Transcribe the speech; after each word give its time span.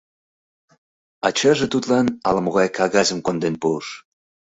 Ачаже 1.27 1.67
тудлан 1.73 2.07
ала-могай 2.27 2.67
кагазым 2.77 3.19
конден 3.25 3.55
пуыш. 3.61 3.87